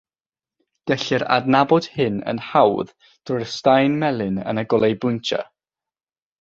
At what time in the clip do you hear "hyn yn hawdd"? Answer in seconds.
1.97-2.95